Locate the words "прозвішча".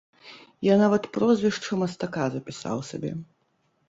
1.17-1.77